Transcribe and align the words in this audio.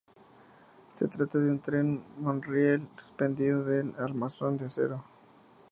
Se 0.93 1.07
trata 1.07 1.37
de 1.37 1.51
un 1.51 1.59
tren 1.59 2.03
monorriel 2.17 2.89
suspendido 2.97 3.63
de 3.63 3.81
un 3.83 3.95
armazón 3.99 4.57
de 4.57 4.65
acero. 4.65 5.03